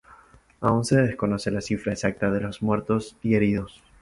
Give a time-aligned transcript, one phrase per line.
[0.61, 3.83] Aún se desconoce la cifra exacta de los muertos y heridos.